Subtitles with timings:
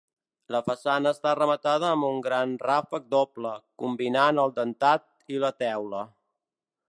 [0.53, 3.53] La façana està rematada amb un gran ràfec doble,
[3.83, 6.01] combinant el dentat i la teula.